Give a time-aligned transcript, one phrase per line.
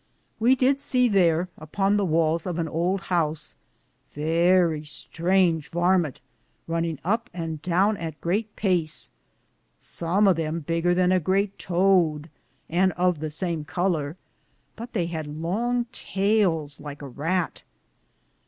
[0.39, 3.55] We did se thare, upon the wales of an oulde house,
[4.15, 6.21] verrie strainge varmente
[6.65, 9.11] Runing up and downe at great pace,
[9.77, 12.31] som of them biger than a great toude,
[12.67, 14.15] and of the same coUore,
[14.75, 17.61] but they had longe tayles lyk a Ratt.